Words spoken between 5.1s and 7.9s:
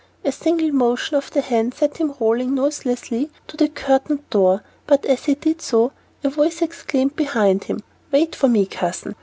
he did so, a voice exclaimed behind him,